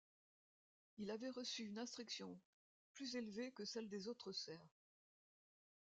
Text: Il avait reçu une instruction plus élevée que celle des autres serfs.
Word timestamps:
Il 0.97 1.11
avait 1.11 1.29
reçu 1.29 1.61
une 1.67 1.77
instruction 1.77 2.35
plus 2.95 3.15
élevée 3.17 3.51
que 3.51 3.65
celle 3.65 3.87
des 3.87 4.07
autres 4.07 4.31
serfs. 4.31 4.79